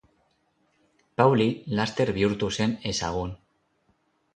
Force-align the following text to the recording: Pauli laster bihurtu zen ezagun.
Pauli 1.23 1.47
laster 1.81 2.13
bihurtu 2.19 2.53
zen 2.59 2.77
ezagun. 2.95 3.41